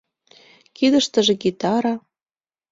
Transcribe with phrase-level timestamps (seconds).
[0.75, 1.95] Кидыштыже— гитара.